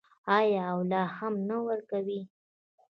[0.37, 2.21] آیا او لا هم نه ورکوي؟